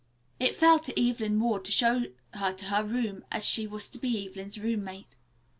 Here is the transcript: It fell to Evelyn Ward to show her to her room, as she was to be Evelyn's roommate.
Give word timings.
It 0.39 0.55
fell 0.55 0.79
to 0.79 0.99
Evelyn 0.99 1.39
Ward 1.39 1.63
to 1.65 1.71
show 1.71 2.05
her 2.33 2.53
to 2.53 2.65
her 2.65 2.83
room, 2.83 3.23
as 3.31 3.45
she 3.45 3.67
was 3.67 3.87
to 3.89 3.99
be 3.99 4.27
Evelyn's 4.27 4.59
roommate. 4.59 5.15